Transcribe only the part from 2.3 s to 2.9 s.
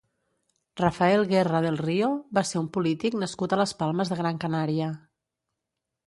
va ser un